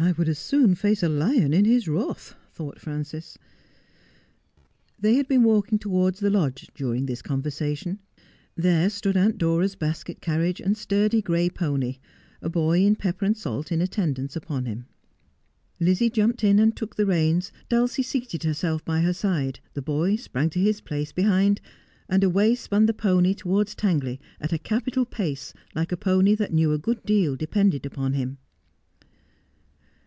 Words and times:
'I 0.00 0.12
would 0.12 0.28
as 0.30 0.38
soon 0.38 0.74
face 0.74 1.02
a 1.02 1.08
lion 1.10 1.52
in 1.52 1.66
his 1.66 1.88
wrath,' 1.88 2.34
thought 2.54 2.78
Frances. 2.80 3.36
They 4.98 5.16
had 5.16 5.28
been 5.28 5.42
walking 5.42 5.78
towards 5.78 6.20
the 6.20 6.30
lodge 6.30 6.70
during 6.74 7.04
this 7.04 7.20
con 7.20 7.42
versation. 7.42 7.98
There 8.56 8.88
stood 8.88 9.14
Aunt 9.16 9.36
Dora's 9.36 9.74
basket 9.74 10.22
carriage 10.22 10.60
and 10.60 10.74
sturdy 10.78 11.20
gray 11.20 11.50
pony, 11.50 11.98
a 12.40 12.48
boy 12.48 12.80
in 12.86 12.96
pepper 12.96 13.26
and 13.26 13.36
salt 13.36 13.70
in 13.70 13.82
attendance 13.82 14.34
upon 14.36 14.64
him. 14.64 14.86
Lizzie 15.78 16.08
jumped 16.08 16.42
in 16.42 16.58
and 16.58 16.74
took 16.74 16.96
the 16.96 17.04
reins, 17.04 17.52
Dulcie 17.68 18.02
seated 18.04 18.44
herself 18.44 18.82
by 18.86 19.00
her 19.02 19.12
side, 19.12 19.60
the 19.74 19.82
boy 19.82 20.16
sprang 20.16 20.48
to 20.50 20.60
his 20.60 20.80
place 20.80 21.12
behind, 21.12 21.60
and 22.08 22.24
away 22.24 22.54
spun 22.54 22.86
the 22.86 22.94
pony 22.94 23.34
towards 23.34 23.74
Tangley 23.74 24.18
at 24.40 24.52
a 24.54 24.58
capital 24.58 25.04
pace, 25.04 25.52
like 25.74 25.92
a 25.92 25.96
pony 25.98 26.34
that 26.36 26.54
knew 26.54 26.72
a 26.72 26.78
good 26.78 27.04
deal 27.04 27.36
depended 27.36 27.84
upon 27.84 28.14
him. 28.14 28.38